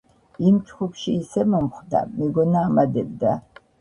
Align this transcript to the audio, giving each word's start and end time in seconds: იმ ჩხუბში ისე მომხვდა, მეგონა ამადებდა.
იმ 0.51 0.55
ჩხუბში 0.69 1.13
ისე 1.25 1.45
მომხვდა, 1.51 2.01
მეგონა 2.15 2.67
ამადებდა. 2.71 3.37